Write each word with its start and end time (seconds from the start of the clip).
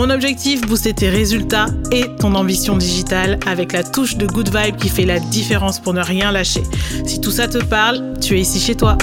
Mon 0.00 0.08
objectif, 0.08 0.62
booster 0.62 0.94
tes 0.94 1.10
résultats 1.10 1.66
et 1.92 2.06
ton 2.16 2.34
ambition 2.34 2.78
digitale 2.78 3.38
avec 3.46 3.74
la 3.74 3.84
touche 3.84 4.16
de 4.16 4.26
good 4.26 4.48
vibe 4.48 4.76
qui 4.76 4.88
fait 4.88 5.04
la 5.04 5.20
différence 5.20 5.78
pour 5.78 5.92
ne 5.92 6.00
rien 6.00 6.32
lâcher. 6.32 6.62
Si 7.04 7.20
tout 7.20 7.30
ça 7.30 7.48
te 7.48 7.62
parle, 7.62 8.18
tu 8.18 8.34
es 8.34 8.40
ici 8.40 8.58
chez 8.58 8.74
toi. 8.74 8.96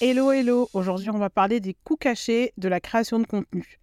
Hello, 0.00 0.32
hello. 0.32 0.68
Aujourd'hui, 0.72 1.10
on 1.10 1.18
va 1.18 1.30
parler 1.30 1.60
des 1.60 1.76
coûts 1.84 1.94
cachés 1.94 2.52
de 2.56 2.66
la 2.66 2.80
création 2.80 3.20
de 3.20 3.26
contenu. 3.28 3.78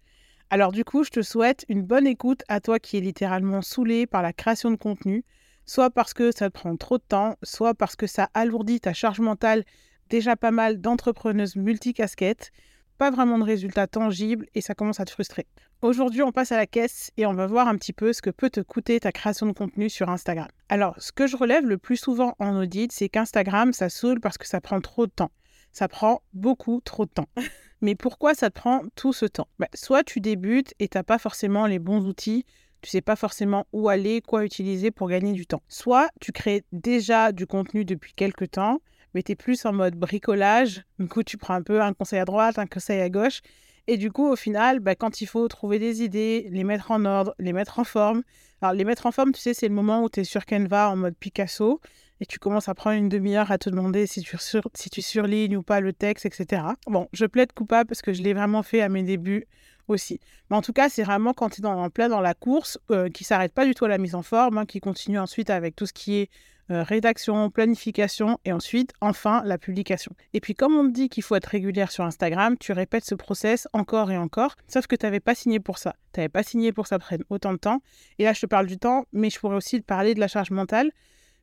Alors 0.50 0.72
du 0.72 0.84
coup, 0.84 1.04
je 1.04 1.10
te 1.10 1.22
souhaite 1.22 1.64
une 1.70 1.80
bonne 1.80 2.06
écoute 2.06 2.42
à 2.48 2.60
toi 2.60 2.78
qui 2.78 2.98
es 2.98 3.00
littéralement 3.00 3.62
saoulé 3.62 4.06
par 4.06 4.20
la 4.20 4.34
création 4.34 4.70
de 4.70 4.76
contenu, 4.76 5.24
soit 5.64 5.88
parce 5.88 6.12
que 6.12 6.32
ça 6.32 6.50
te 6.50 6.52
prend 6.52 6.76
trop 6.76 6.98
de 6.98 7.04
temps, 7.08 7.36
soit 7.42 7.72
parce 7.72 7.96
que 7.96 8.06
ça 8.06 8.28
alourdit 8.34 8.80
ta 8.80 8.92
charge 8.92 9.20
mentale 9.20 9.64
déjà 10.08 10.36
pas 10.36 10.50
mal 10.50 10.80
d'entrepreneuses 10.80 11.56
multicasquettes, 11.56 12.50
pas 12.98 13.10
vraiment 13.10 13.38
de 13.38 13.44
résultats 13.44 13.86
tangibles 13.86 14.46
et 14.54 14.60
ça 14.60 14.74
commence 14.74 15.00
à 15.00 15.04
te 15.04 15.10
frustrer. 15.10 15.46
Aujourd'hui, 15.82 16.22
on 16.22 16.32
passe 16.32 16.52
à 16.52 16.56
la 16.56 16.66
caisse 16.66 17.10
et 17.16 17.26
on 17.26 17.34
va 17.34 17.46
voir 17.46 17.68
un 17.68 17.76
petit 17.76 17.92
peu 17.92 18.12
ce 18.12 18.22
que 18.22 18.30
peut 18.30 18.50
te 18.50 18.60
coûter 18.60 19.00
ta 19.00 19.12
création 19.12 19.46
de 19.46 19.52
contenu 19.52 19.90
sur 19.90 20.08
Instagram. 20.08 20.48
Alors, 20.68 20.94
ce 20.98 21.12
que 21.12 21.26
je 21.26 21.36
relève 21.36 21.66
le 21.66 21.76
plus 21.76 21.96
souvent 21.96 22.34
en 22.38 22.56
audit, 22.56 22.90
c'est 22.92 23.08
qu'Instagram, 23.08 23.72
ça 23.72 23.88
saoule 23.88 24.20
parce 24.20 24.38
que 24.38 24.46
ça 24.46 24.60
prend 24.60 24.80
trop 24.80 25.06
de 25.06 25.12
temps. 25.12 25.30
Ça 25.72 25.88
prend 25.88 26.22
beaucoup 26.32 26.80
trop 26.84 27.04
de 27.04 27.10
temps. 27.10 27.28
Mais 27.82 27.94
pourquoi 27.96 28.34
ça 28.34 28.48
te 28.48 28.54
prend 28.54 28.82
tout 28.94 29.12
ce 29.12 29.26
temps? 29.26 29.48
Bah, 29.58 29.68
Soit 29.74 30.04
tu 30.04 30.20
débutes 30.20 30.72
et 30.78 30.88
tu 30.88 30.96
n'as 30.96 31.02
pas 31.02 31.18
forcément 31.18 31.66
les 31.66 31.78
bons 31.78 32.06
outils, 32.06 32.46
tu 32.80 32.90
sais 32.90 33.02
pas 33.02 33.16
forcément 33.16 33.66
où 33.72 33.88
aller, 33.88 34.22
quoi 34.22 34.44
utiliser 34.44 34.90
pour 34.90 35.08
gagner 35.08 35.32
du 35.32 35.46
temps. 35.46 35.62
Soit 35.68 36.08
tu 36.20 36.32
crées 36.32 36.64
déjà 36.72 37.32
du 37.32 37.46
contenu 37.46 37.84
depuis 37.84 38.14
quelques 38.14 38.52
temps 38.52 38.80
mais 39.14 39.22
tu 39.22 39.32
es 39.32 39.36
plus 39.36 39.64
en 39.64 39.72
mode 39.72 39.94
bricolage. 39.94 40.82
Du 40.98 41.08
coup, 41.08 41.22
tu 41.22 41.38
prends 41.38 41.54
un 41.54 41.62
peu 41.62 41.80
un 41.80 41.92
conseil 41.92 42.18
à 42.18 42.24
droite, 42.24 42.58
un 42.58 42.66
conseil 42.66 43.00
à 43.00 43.08
gauche. 43.08 43.40
Et 43.86 43.96
du 43.96 44.10
coup, 44.10 44.26
au 44.26 44.36
final, 44.36 44.80
bah, 44.80 44.94
quand 44.94 45.20
il 45.20 45.26
faut 45.26 45.46
trouver 45.48 45.78
des 45.78 46.02
idées, 46.02 46.48
les 46.50 46.64
mettre 46.64 46.90
en 46.90 47.04
ordre, 47.04 47.34
les 47.38 47.52
mettre 47.52 47.78
en 47.78 47.84
forme. 47.84 48.22
Alors, 48.62 48.74
les 48.74 48.84
mettre 48.84 49.06
en 49.06 49.12
forme, 49.12 49.32
tu 49.32 49.40
sais, 49.40 49.52
c'est 49.52 49.68
le 49.68 49.74
moment 49.74 50.02
où 50.02 50.08
tu 50.08 50.20
es 50.20 50.24
sur 50.24 50.46
Canva 50.46 50.90
en 50.90 50.96
mode 50.96 51.16
Picasso 51.16 51.80
et 52.20 52.26
tu 52.26 52.38
commences 52.38 52.68
à 52.68 52.74
prendre 52.74 52.96
une 52.96 53.08
demi-heure 53.08 53.50
à 53.50 53.58
te 53.58 53.68
demander 53.68 54.06
si 54.06 54.22
tu, 54.22 54.38
sur, 54.38 54.62
si 54.74 55.02
surlignes 55.02 55.56
ou 55.56 55.62
pas 55.62 55.80
le 55.80 55.92
texte, 55.92 56.24
etc. 56.24 56.62
Bon, 56.86 57.08
je 57.12 57.26
plaide 57.26 57.52
coupable 57.52 57.88
parce 57.88 58.02
que 58.02 58.12
je 58.12 58.22
l'ai 58.22 58.32
vraiment 58.32 58.62
fait 58.62 58.80
à 58.80 58.88
mes 58.88 59.02
débuts 59.02 59.46
aussi. 59.88 60.20
Mais 60.48 60.56
en 60.56 60.62
tout 60.62 60.72
cas, 60.72 60.88
c'est 60.88 61.02
vraiment 61.02 61.34
quand 61.34 61.50
tu 61.50 61.60
es 61.60 61.66
en 61.66 61.90
plein 61.90 62.08
dans 62.08 62.20
la 62.20 62.32
course, 62.32 62.78
euh, 62.90 63.10
qui 63.10 63.24
s'arrête 63.24 63.52
pas 63.52 63.66
du 63.66 63.74
tout 63.74 63.84
à 63.84 63.88
la 63.88 63.98
mise 63.98 64.14
en 64.14 64.22
forme, 64.22 64.58
hein, 64.58 64.66
qui 64.66 64.80
continue 64.80 65.18
ensuite 65.18 65.50
avec 65.50 65.76
tout 65.76 65.86
ce 65.86 65.92
qui 65.92 66.16
est 66.16 66.30
euh, 66.70 66.82
rédaction, 66.82 67.50
planification 67.50 68.38
et 68.44 68.52
ensuite, 68.52 68.92
enfin, 69.00 69.42
la 69.44 69.58
publication. 69.58 70.12
Et 70.32 70.40
puis, 70.40 70.54
comme 70.54 70.74
on 70.74 70.86
te 70.86 70.92
dit 70.92 71.08
qu'il 71.08 71.22
faut 71.22 71.34
être 71.34 71.46
régulière 71.46 71.90
sur 71.90 72.04
Instagram, 72.04 72.56
tu 72.58 72.72
répètes 72.72 73.04
ce 73.04 73.14
process 73.14 73.68
encore 73.72 74.10
et 74.10 74.16
encore, 74.16 74.56
sauf 74.66 74.86
que 74.86 74.96
tu 74.96 75.04
n'avais 75.06 75.20
pas 75.20 75.34
signé 75.34 75.60
pour 75.60 75.78
ça. 75.78 75.96
Tu 76.12 76.20
n'avais 76.20 76.28
pas 76.28 76.42
signé 76.42 76.72
pour 76.72 76.84
que 76.84 76.88
ça 76.88 76.98
prenne 76.98 77.22
autant 77.30 77.52
de 77.52 77.58
temps. 77.58 77.82
Et 78.18 78.24
là, 78.24 78.32
je 78.32 78.40
te 78.40 78.46
parle 78.46 78.66
du 78.66 78.78
temps, 78.78 79.04
mais 79.12 79.30
je 79.30 79.38
pourrais 79.38 79.56
aussi 79.56 79.80
te 79.80 79.86
parler 79.86 80.14
de 80.14 80.20
la 80.20 80.28
charge 80.28 80.50
mentale 80.50 80.90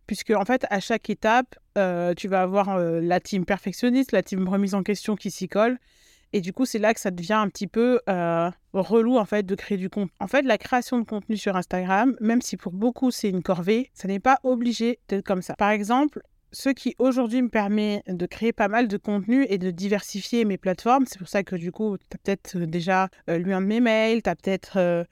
puisque 0.07 0.31
en 0.31 0.43
fait 0.43 0.65
à 0.69 0.79
chaque 0.79 1.09
étape 1.09 1.55
euh, 1.77 2.13
tu 2.13 2.27
vas 2.27 2.41
avoir 2.41 2.75
euh, 2.75 2.99
la 2.99 3.19
team 3.21 3.45
perfectionniste, 3.45 4.11
la 4.11 4.23
team 4.23 4.47
remise 4.47 4.75
en 4.75 4.83
question 4.83 5.15
qui 5.15 5.31
s'y 5.31 5.47
colle 5.47 5.77
et 6.33 6.41
du 6.41 6.53
coup, 6.53 6.65
c'est 6.65 6.79
là 6.79 6.93
que 6.93 6.99
ça 6.99 7.11
devient 7.11 7.33
un 7.33 7.49
petit 7.49 7.67
peu 7.67 7.99
euh, 8.09 8.49
relou 8.73 9.17
en 9.17 9.25
fait 9.25 9.43
de 9.43 9.55
créer 9.55 9.77
du 9.77 9.89
contenu. 9.89 10.11
En 10.19 10.27
fait, 10.27 10.43
la 10.43 10.57
création 10.57 10.99
de 10.99 11.05
contenu 11.05 11.35
sur 11.37 11.55
Instagram, 11.55 12.15
même 12.21 12.41
si 12.41 12.57
pour 12.57 12.71
beaucoup 12.71 13.11
c'est 13.11 13.29
une 13.29 13.43
corvée, 13.43 13.89
ça 13.93 14.07
n'est 14.07 14.19
pas 14.19 14.39
obligé 14.43 14.99
d'être 15.09 15.25
comme 15.25 15.41
ça. 15.41 15.55
Par 15.55 15.71
exemple, 15.71 16.21
ce 16.53 16.69
qui 16.69 16.95
aujourd'hui 16.99 17.41
me 17.41 17.49
permet 17.49 18.03
de 18.07 18.25
créer 18.25 18.53
pas 18.53 18.67
mal 18.67 18.87
de 18.87 18.97
contenu 18.97 19.45
et 19.49 19.57
de 19.57 19.71
diversifier 19.71 20.45
mes 20.45 20.57
plateformes, 20.57 21.05
c'est 21.05 21.19
pour 21.19 21.29
ça 21.29 21.43
que 21.43 21.55
du 21.55 21.71
coup, 21.71 21.97
tu 21.97 22.05
as 22.13 22.17
peut-être 22.17 22.57
euh, 22.57 22.65
déjà 22.65 23.09
euh, 23.29 23.37
lu 23.37 23.53
un 23.53 23.61
de 23.61 23.67
mes 23.67 23.79
mails, 23.79 24.21
tu 24.23 24.29
as 24.29 24.35
peut-être 24.35 25.05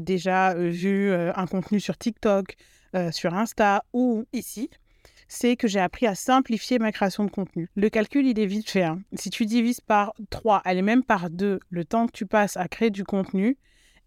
déjà 0.00 0.52
vu 0.54 1.10
un 1.10 1.46
contenu 1.46 1.80
sur 1.80 1.96
TikTok, 1.96 2.56
sur 3.10 3.32
Insta 3.32 3.86
ou 3.94 4.26
ici 4.34 4.68
c'est 5.32 5.56
que 5.56 5.66
j'ai 5.66 5.80
appris 5.80 6.06
à 6.06 6.14
simplifier 6.14 6.78
ma 6.78 6.92
création 6.92 7.24
de 7.24 7.30
contenu. 7.30 7.70
Le 7.74 7.88
calcul, 7.88 8.26
il 8.26 8.38
est 8.38 8.46
vite 8.46 8.68
fait. 8.68 8.82
Hein. 8.82 9.00
Si 9.14 9.30
tu 9.30 9.46
divises 9.46 9.80
par 9.80 10.12
3, 10.28 10.58
allez 10.58 10.82
même 10.82 11.02
par 11.02 11.30
2, 11.30 11.58
le 11.70 11.84
temps 11.86 12.06
que 12.06 12.12
tu 12.12 12.26
passes 12.26 12.58
à 12.58 12.68
créer 12.68 12.90
du 12.90 13.02
contenu 13.02 13.56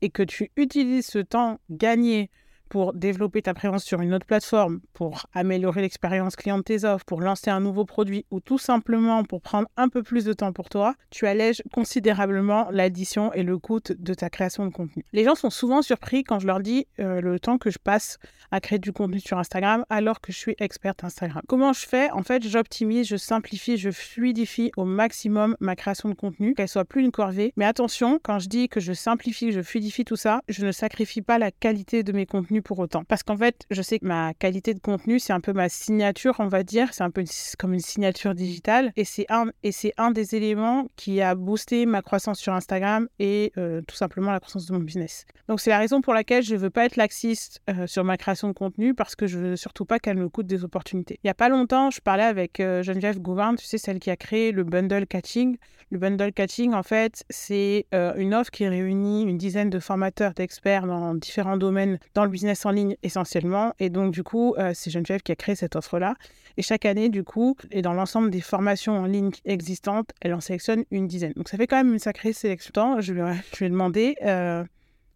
et 0.04 0.12
que 0.12 0.22
tu 0.22 0.52
utilises 0.56 1.08
ce 1.08 1.18
temps 1.18 1.60
gagné 1.72 2.30
pour 2.70 2.94
développer 2.94 3.42
ta 3.42 3.54
présence 3.54 3.84
sur 3.84 4.02
une 4.02 4.14
autre 4.14 4.26
plateforme, 4.26 4.82
pour 4.94 5.28
améliorer 5.34 5.82
l'expérience 5.82 6.36
client 6.36 6.58
de 6.58 6.64
tes 6.64 6.84
offres, 6.84 7.06
pour 7.06 7.22
lancer 7.22 7.50
un 7.50 7.60
nouveau 7.60 7.86
produit 7.86 8.26
ou 8.32 8.40
tout 8.40 8.58
simplement 8.58 9.24
pour 9.24 9.42
prendre 9.42 9.68
un 9.78 9.90
peu 9.90 10.04
plus 10.04 10.26
de 10.26 10.34
temps 10.34 10.54
pour 10.54 10.70
toi, 10.70 10.96
tu 11.10 11.28
allèges 11.28 11.62
considérablement 11.74 12.68
l'addition 12.72 13.34
et 13.34 13.44
le 13.44 13.58
coût 13.58 13.80
de 13.80 14.14
ta 14.14 14.30
création 14.30 14.66
de 14.66 14.72
contenu. 14.72 15.04
Les 15.14 15.24
gens 15.24 15.36
sont 15.36 15.50
souvent 15.50 15.82
surpris 15.82 16.24
quand 16.24 16.40
je 16.40 16.48
leur 16.48 16.60
dis 16.60 16.88
euh, 17.00 17.22
le 17.22 17.40
temps 17.40 17.58
que 17.58 17.70
je 17.70 17.80
passe 17.80 18.18
à 18.52 18.60
créer 18.60 18.80
du 18.80 18.92
contenu 18.92 19.20
sur 19.20 19.38
Instagram 19.38 19.86
alors 19.90 20.22
que 20.22 20.32
je 20.32 20.38
suis 20.38 20.56
experte 20.60 21.04
Instagram. 21.04 21.42
Comment 21.48 21.74
je 21.74 21.86
fais? 21.86 22.10
En 22.12 22.24
fait, 22.24 22.48
j'optimise, 22.48 23.08
je 23.08 23.18
simplifie, 23.18 23.78
je 23.78 23.92
fluidifie 23.92 24.72
au 24.78 24.86
maximum 24.86 25.56
ma 25.60 25.76
création 25.76 26.10
de 26.10 26.16
contenu, 26.16 26.54
qu'elle 26.54 26.68
soit 26.68 26.86
plus 26.86 27.04
une 27.04 27.12
corvée. 27.12 27.54
Mais 27.58 27.66
attention, 27.66 28.20
quand 28.22 28.40
je 28.40 28.48
dis 28.48 28.70
que 28.70 28.80
je 28.80 28.94
simplifie, 28.94 29.52
je 29.52 29.62
fluidifie 29.62 30.06
tout 30.06 30.16
ça, 30.16 30.42
je 30.48 30.66
ne 30.66 30.72
sacrifie 30.72 31.22
pas 31.22 31.40
la 31.40 31.52
qualité 31.52 32.04
de 32.04 32.12
mes 32.12 32.26
contenus 32.26 32.55
pour 32.62 32.80
autant. 32.80 33.04
Parce 33.04 33.24
qu'en 33.24 33.38
fait, 33.38 33.66
je 33.70 33.82
sais 33.82 34.00
que 34.00 34.06
ma 34.06 34.34
qualité 34.34 34.74
de 34.74 34.80
contenu, 34.80 35.20
c'est 35.20 35.34
un 35.34 35.40
peu 35.40 35.54
ma 35.54 35.70
signature, 35.70 36.36
on 36.40 36.48
va 36.48 36.64
dire. 36.64 36.94
C'est 36.94 37.04
un 37.04 37.12
peu 37.12 37.24
comme 37.58 37.74
une 37.74 37.80
signature 37.80 38.36
digitale. 38.36 38.92
Et 38.96 39.06
c'est 39.06 39.26
un, 39.30 39.48
et 39.64 39.72
un 39.98 40.12
des 40.12 40.36
éléments 40.36 40.88
qui 40.96 41.22
a 41.22 41.36
boosté 41.36 41.86
ma 41.86 42.02
croissance 42.02 42.40
sur 42.40 42.54
Instagram 42.54 43.08
et 43.20 43.52
euh, 43.58 43.82
tout 43.88 43.96
simplement 43.96 44.32
la 44.32 44.40
croissance 44.40 44.66
de 44.66 44.74
mon 44.74 44.80
business. 44.80 45.26
Donc, 45.48 45.60
c'est 45.60 45.70
la 45.70 45.80
raison 45.80 46.02
pour 46.02 46.14
laquelle 46.14 46.44
je 46.44 46.56
ne 46.56 46.60
veux 46.60 46.70
pas 46.70 46.86
être 46.86 46.96
laxiste 46.96 47.62
euh, 47.70 47.88
sur 47.88 48.04
ma 48.04 48.18
création 48.18 48.48
de 48.48 48.54
contenu 48.54 48.94
parce 48.94 49.16
que 49.16 49.28
je 49.28 49.38
veux 49.38 49.56
surtout 49.56 49.86
pas 49.86 50.00
qu'elle 50.00 50.18
me 50.18 50.30
coûte 50.30 50.48
des 50.48 50.64
opportunités. 50.64 51.20
Il 51.24 51.28
y 51.28 51.30
a 51.30 51.36
pas 51.36 51.50
longtemps, 51.50 51.92
je 51.92 52.02
parlais 52.02 52.24
avec 52.24 52.60
euh, 52.60 52.84
Geneviève 52.84 53.20
Gouvin, 53.20 53.56
tu 53.56 53.66
sais, 53.66 53.78
celle 53.78 54.00
qui 54.00 54.10
a 54.10 54.16
créé 54.16 54.52
le 54.52 54.64
bundle 54.64 55.06
catching. 55.08 55.58
Le 55.92 56.00
bundle 56.00 56.34
catching, 56.34 56.74
en 56.74 56.84
fait, 56.84 57.24
c'est 57.30 57.86
une 57.92 58.34
offre 58.34 58.50
qui 58.50 58.68
réunit 58.68 59.24
une 59.24 59.38
dizaine 59.38 59.70
de 59.70 59.80
formateurs, 59.80 60.34
d'experts 60.34 60.88
dans 60.88 61.14
différents 61.14 61.58
domaines 61.58 62.00
dans 62.16 62.24
le 62.24 62.32
business 62.32 62.45
en 62.64 62.72
ligne 62.72 62.96
essentiellement. 63.04 63.74
Et 63.80 63.90
donc, 63.90 64.12
du 64.12 64.24
coup, 64.24 64.56
euh, 64.58 64.72
c'est 64.74 64.92
Geneviève 64.92 65.22
qui 65.22 65.32
a 65.32 65.36
créé 65.36 65.56
cette 65.56 65.76
offre-là. 65.76 66.16
Et 66.58 66.62
chaque 66.62 66.86
année, 66.86 67.10
du 67.10 67.24
coup, 67.24 67.56
et 67.72 67.82
dans 67.82 67.94
l'ensemble 67.94 68.30
des 68.30 68.42
formations 68.42 68.98
en 68.98 69.06
ligne 69.06 69.32
existantes, 69.46 70.12
elle 70.22 70.34
en 70.34 70.42
sélectionne 70.42 70.84
une 70.92 71.08
dizaine. 71.08 71.34
Donc, 71.36 71.50
ça 71.50 71.58
fait 71.58 71.68
quand 71.68 71.78
même 71.78 71.94
une 71.94 72.00
sacrée 72.00 72.34
sélection. 72.34 73.02
Je 73.02 73.14
lui, 73.14 73.22
je 73.58 73.66
ai 73.66 73.70
demandé 73.70 74.16
euh, 74.24 74.64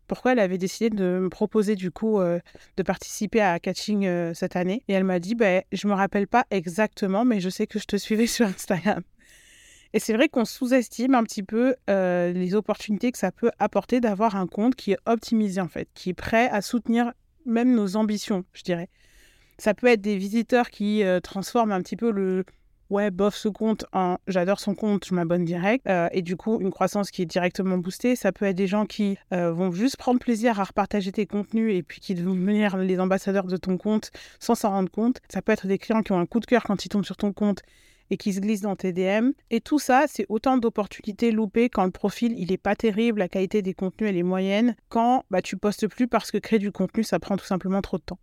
pourquoi 0.07 0.31
elle 0.33 0.39
avait 0.39 0.57
décidé 0.57 0.89
de 0.89 1.19
me 1.19 1.29
proposer, 1.29 1.75
du 1.75 1.91
coup, 1.91 2.19
euh, 2.19 2.39
de 2.77 2.83
participer 2.83 3.41
à 3.41 3.59
Catching 3.59 4.33
cette 4.33 4.55
année. 4.55 4.83
Et 4.87 4.93
elle 4.93 5.03
m'a 5.03 5.19
dit, 5.19 5.35
ben, 5.35 5.63
je 5.71 5.87
me 5.87 5.93
rappelle 5.93 6.27
pas 6.27 6.45
exactement, 6.51 7.25
mais 7.25 7.39
je 7.39 7.49
sais 7.49 7.67
que 7.67 7.79
je 7.79 7.85
te 7.85 7.95
suivais 7.95 8.27
sur 8.27 8.47
Instagram. 8.47 9.03
Et 9.93 9.99
c'est 9.99 10.13
vrai 10.13 10.29
qu'on 10.29 10.45
sous-estime 10.45 11.15
un 11.15 11.23
petit 11.23 11.41
peu 11.41 11.75
euh, 11.89 12.31
les 12.31 12.53
opportunités 12.53 13.11
que 13.11 13.17
ça 13.17 13.31
peut 13.31 13.49
apporter 13.57 13.99
d'avoir 13.99 14.35
un 14.35 14.45
compte 14.45 14.75
qui 14.75 14.91
est 14.91 14.99
optimisé 15.07 15.59
en 15.61 15.67
fait, 15.67 15.89
qui 15.95 16.11
est 16.11 16.13
prêt 16.13 16.47
à 16.49 16.61
soutenir 16.61 17.11
même 17.49 17.75
nos 17.75 17.95
ambitions, 17.95 18.45
je 18.53 18.63
dirais. 18.63 18.89
Ça 19.57 19.73
peut 19.73 19.87
être 19.87 20.01
des 20.01 20.17
visiteurs 20.17 20.69
qui 20.69 21.03
euh, 21.03 21.19
transforment 21.19 21.73
un 21.73 21.81
petit 21.81 21.97
peu 21.97 22.11
le 22.11 22.45
ouais, 22.89 23.11
bof 23.11 23.35
ce 23.35 23.49
compte 23.49 23.85
en 23.91 24.17
j'adore 24.27 24.59
son 24.59 24.73
compte, 24.73 25.05
je 25.05 25.13
m'abonne 25.13 25.43
direct. 25.43 25.85
Euh, 25.87 26.07
et 26.11 26.21
du 26.21 26.37
coup, 26.37 26.61
une 26.61 26.71
croissance 26.71 27.11
qui 27.11 27.21
est 27.21 27.25
directement 27.25 27.77
boostée. 27.77 28.15
Ça 28.15 28.31
peut 28.31 28.45
être 28.45 28.55
des 28.55 28.67
gens 28.67 28.85
qui 28.85 29.17
vont 29.31 29.71
juste 29.71 29.97
prendre 29.97 30.19
plaisir 30.19 30.59
à 30.59 30.63
repartager 30.63 31.11
tes 31.11 31.25
contenus 31.25 31.75
et 31.75 31.83
puis 31.83 31.99
qui 31.99 32.15
vont 32.15 32.33
devenir 32.33 32.77
les 32.77 32.99
ambassadeurs 32.99 33.45
de 33.45 33.57
ton 33.57 33.77
compte 33.77 34.11
sans 34.39 34.55
s'en 34.55 34.69
rendre 34.69 34.89
compte. 34.89 35.19
Ça 35.27 35.41
peut 35.41 35.51
être 35.51 35.67
des 35.67 35.77
clients 35.77 36.01
qui 36.01 36.13
ont 36.13 36.19
un 36.19 36.25
coup 36.25 36.39
de 36.39 36.45
cœur 36.45 36.63
quand 36.63 36.85
ils 36.85 36.89
tombent 36.89 37.05
sur 37.05 37.17
ton 37.17 37.33
compte 37.33 37.61
et 38.09 38.17
qui 38.17 38.33
se 38.33 38.39
glissent 38.39 38.61
dans 38.61 38.75
tes 38.75 38.91
DM. 38.93 39.31
Et 39.49 39.61
tout 39.61 39.79
ça, 39.79 40.05
c'est 40.07 40.25
autant 40.29 40.57
d'opportunités 40.57 41.31
loupées 41.31 41.69
quand 41.69 41.85
le 41.85 41.91
profil, 41.91 42.33
il 42.37 42.51
est 42.51 42.57
pas 42.57 42.75
terrible, 42.75 43.19
la 43.19 43.29
qualité 43.29 43.61
des 43.61 43.73
contenus, 43.73 44.15
est 44.15 44.23
moyenne, 44.23 44.75
quand 44.89 45.23
bah, 45.29 45.41
tu 45.41 45.57
postes 45.57 45.87
plus 45.87 46.07
parce 46.07 46.31
que 46.31 46.37
créer 46.37 46.59
du 46.59 46.71
contenu, 46.71 47.03
ça 47.03 47.19
prend 47.19 47.37
tout 47.37 47.45
simplement 47.45 47.81
trop 47.81 47.97
de 47.97 48.03
temps. 48.03 48.19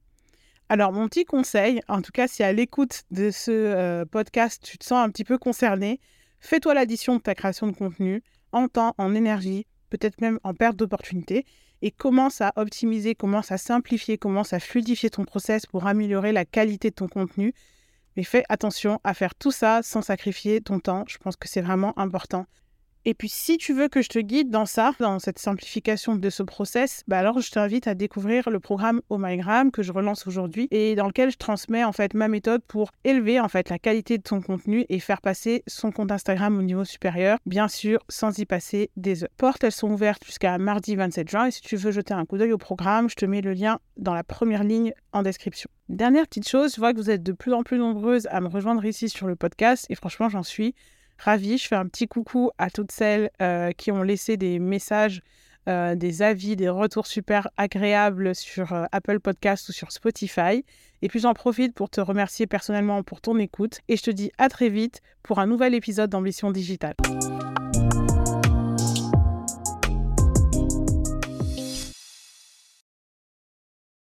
Alors, 0.68 0.92
mon 0.92 1.06
petit 1.06 1.24
conseil, 1.24 1.80
en 1.86 2.02
tout 2.02 2.10
cas, 2.10 2.26
si 2.26 2.42
à 2.42 2.52
l'écoute 2.52 3.04
de 3.12 3.30
ce 3.30 3.52
euh, 3.52 4.04
podcast, 4.04 4.62
tu 4.64 4.78
te 4.78 4.84
sens 4.84 5.04
un 5.04 5.10
petit 5.10 5.24
peu 5.24 5.38
concerné, 5.38 6.00
fais-toi 6.40 6.74
l'addition 6.74 7.16
de 7.16 7.20
ta 7.20 7.36
création 7.36 7.68
de 7.68 7.76
contenu 7.76 8.22
en 8.50 8.66
temps, 8.66 8.94
en 8.98 9.14
énergie, 9.14 9.66
peut-être 9.90 10.20
même 10.20 10.40
en 10.42 10.54
perte 10.54 10.76
d'opportunité, 10.76 11.46
et 11.82 11.92
commence 11.92 12.40
à 12.40 12.52
optimiser, 12.56 13.14
commence 13.14 13.52
à 13.52 13.58
simplifier, 13.58 14.18
commence 14.18 14.52
à 14.52 14.58
fluidifier 14.58 15.10
ton 15.10 15.24
process 15.24 15.66
pour 15.66 15.86
améliorer 15.86 16.32
la 16.32 16.44
qualité 16.44 16.90
de 16.90 16.96
ton 16.96 17.06
contenu. 17.06 17.52
Mais 18.16 18.24
fais 18.24 18.44
attention 18.48 19.00
à 19.04 19.14
faire 19.14 19.34
tout 19.34 19.50
ça 19.50 19.80
sans 19.82 20.02
sacrifier 20.02 20.60
ton 20.60 20.80
temps. 20.80 21.04
Je 21.06 21.18
pense 21.18 21.36
que 21.36 21.48
c'est 21.48 21.60
vraiment 21.60 21.98
important. 21.98 22.46
Et 23.08 23.14
puis, 23.14 23.28
si 23.28 23.56
tu 23.56 23.72
veux 23.72 23.86
que 23.86 24.02
je 24.02 24.08
te 24.08 24.18
guide 24.18 24.50
dans 24.50 24.66
ça, 24.66 24.90
dans 24.98 25.20
cette 25.20 25.38
simplification 25.38 26.16
de 26.16 26.28
ce 26.28 26.42
process, 26.42 27.04
bah 27.06 27.20
alors 27.20 27.40
je 27.40 27.52
t'invite 27.52 27.86
à 27.86 27.94
découvrir 27.94 28.50
le 28.50 28.58
programme 28.58 29.00
Oh 29.10 29.20
que 29.72 29.84
je 29.84 29.92
relance 29.92 30.26
aujourd'hui 30.26 30.66
et 30.72 30.96
dans 30.96 31.06
lequel 31.06 31.30
je 31.30 31.36
transmets 31.36 31.84
en 31.84 31.92
fait 31.92 32.14
ma 32.14 32.26
méthode 32.26 32.62
pour 32.66 32.90
élever 33.04 33.38
en 33.38 33.46
fait 33.46 33.70
la 33.70 33.78
qualité 33.78 34.18
de 34.18 34.24
ton 34.24 34.40
contenu 34.40 34.86
et 34.88 34.98
faire 34.98 35.20
passer 35.20 35.62
son 35.68 35.92
compte 35.92 36.10
Instagram 36.10 36.58
au 36.58 36.62
niveau 36.62 36.84
supérieur, 36.84 37.38
bien 37.46 37.68
sûr 37.68 38.00
sans 38.08 38.36
y 38.40 38.44
passer 38.44 38.90
des 38.96 39.22
heures. 39.22 39.30
Portes, 39.36 39.62
elles 39.62 39.70
sont 39.70 39.92
ouvertes 39.92 40.24
jusqu'à 40.24 40.58
mardi 40.58 40.96
27 40.96 41.30
juin 41.30 41.46
et 41.46 41.52
si 41.52 41.60
tu 41.60 41.76
veux 41.76 41.92
jeter 41.92 42.12
un 42.12 42.24
coup 42.24 42.38
d'œil 42.38 42.52
au 42.52 42.58
programme, 42.58 43.08
je 43.08 43.14
te 43.14 43.24
mets 43.24 43.40
le 43.40 43.52
lien 43.52 43.78
dans 43.96 44.14
la 44.14 44.24
première 44.24 44.64
ligne 44.64 44.92
en 45.12 45.22
description. 45.22 45.70
Dernière 45.88 46.26
petite 46.26 46.48
chose, 46.48 46.74
je 46.74 46.80
vois 46.80 46.92
que 46.92 46.98
vous 46.98 47.10
êtes 47.10 47.22
de 47.22 47.32
plus 47.32 47.52
en 47.52 47.62
plus 47.62 47.78
nombreuses 47.78 48.26
à 48.32 48.40
me 48.40 48.48
rejoindre 48.48 48.84
ici 48.84 49.08
sur 49.08 49.28
le 49.28 49.36
podcast 49.36 49.86
et 49.90 49.94
franchement 49.94 50.28
j'en 50.28 50.42
suis 50.42 50.74
ravie. 51.18 51.58
Je 51.58 51.66
fais 51.68 51.76
un 51.76 51.86
petit 51.86 52.06
coucou 52.06 52.50
à 52.58 52.70
toutes 52.70 52.92
celles 52.92 53.30
euh, 53.40 53.72
qui 53.72 53.90
ont 53.90 54.02
laissé 54.02 54.36
des 54.36 54.58
messages, 54.58 55.22
euh, 55.68 55.94
des 55.94 56.22
avis, 56.22 56.56
des 56.56 56.68
retours 56.68 57.06
super 57.06 57.48
agréables 57.56 58.34
sur 58.34 58.72
euh, 58.72 58.84
Apple 58.92 59.20
Podcast 59.20 59.68
ou 59.68 59.72
sur 59.72 59.92
Spotify. 59.92 60.64
Et 61.02 61.08
puis 61.08 61.20
j'en 61.20 61.34
profite 61.34 61.74
pour 61.74 61.90
te 61.90 62.00
remercier 62.00 62.46
personnellement 62.46 63.02
pour 63.02 63.20
ton 63.20 63.38
écoute 63.38 63.80
et 63.88 63.96
je 63.96 64.02
te 64.02 64.10
dis 64.10 64.30
à 64.38 64.48
très 64.48 64.68
vite 64.68 65.00
pour 65.22 65.38
un 65.38 65.46
nouvel 65.46 65.74
épisode 65.74 66.10
d'Ambition 66.10 66.50
Digitale. 66.50 66.94